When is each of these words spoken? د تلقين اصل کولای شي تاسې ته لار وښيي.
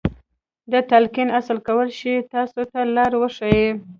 د 0.71 0.73
تلقين 0.91 1.27
اصل 1.39 1.57
کولای 1.67 1.91
شي 1.99 2.13
تاسې 2.33 2.63
ته 2.71 2.79
لار 2.95 3.11
وښيي. 3.21 3.69